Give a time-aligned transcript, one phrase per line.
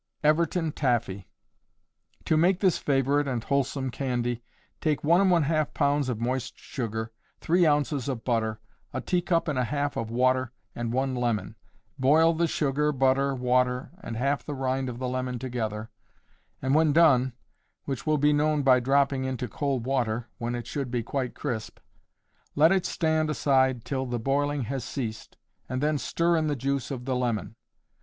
[0.23, 1.27] Everton Taffee.
[2.25, 4.41] To make this favorite and wholesome candy,
[4.81, 8.59] take 1½ pounds of moist sugar, 3 ounces of butter,
[8.93, 11.55] a teacup and a half of water and one lemon.
[11.99, 15.91] Boil the sugar, butter, water, and half the rind of the lemon together,
[16.63, 17.33] and when done
[17.85, 21.77] which will be known by dropping into cold water, when it should be quite crisp
[22.55, 25.37] let it stand aside till the boiling has ceased,
[25.69, 27.55] and then stir in the juice of the lemon.